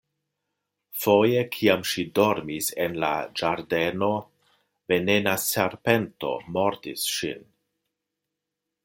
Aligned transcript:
Foje, 1.01 1.41
kiam 1.55 1.83
ŝi 1.89 2.05
dormis 2.19 2.69
en 2.85 2.97
la 3.03 3.11
ĝardeno, 3.41 4.09
venena 4.93 5.35
serpento 5.45 6.33
mordis 6.57 7.05
ŝin. 7.19 7.47